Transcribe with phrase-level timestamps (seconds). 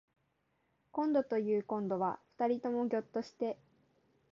[0.91, 3.59] こんどというこんどは二人ともぎょっとして